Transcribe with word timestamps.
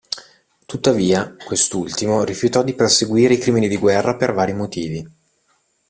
Tuttavia, 0.65 1.35
quest'ultimo 1.45 2.23
rifiutò 2.23 2.63
di 2.63 2.73
perseguire 2.73 3.35
i 3.35 3.37
crimini 3.37 3.67
di 3.67 3.77
guerra 3.77 4.15
per 4.17 4.33
vari 4.33 4.51
motivi. 4.53 5.07